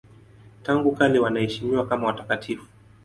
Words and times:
Tangu 0.63 0.95
kale 0.95 1.19
wanaheshimiwa 1.19 1.87
kama 1.87 2.07
watakatifu. 2.07 2.65